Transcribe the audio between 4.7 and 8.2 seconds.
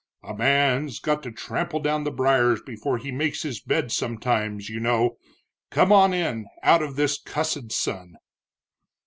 know come on in out of this cussed sun.